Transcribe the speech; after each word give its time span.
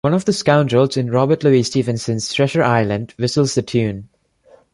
One 0.03 0.15
of 0.15 0.25
the 0.25 0.33
scoundrels 0.33 0.97
in 0.97 1.11
Robert 1.11 1.43
Louis 1.43 1.61
Stevenson's 1.61 2.33
"Treasure 2.33 2.63
Island" 2.63 3.13
whistles 3.19 3.53
the 3.53 3.61
tune. 3.61 4.09